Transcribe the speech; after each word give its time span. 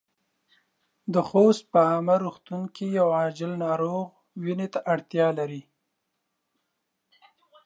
د 1.13 1.15
خوست 1.27 1.63
په 1.71 1.79
عامه 1.89 2.15
روغتون 2.23 2.61
کې 2.75 2.85
يو 2.99 3.07
عاجل 3.17 3.51
ناروغ 3.65 4.05
وينې 4.43 4.67
ته 4.73 4.79
اړتیا 4.93 5.27
لري. 5.39 5.61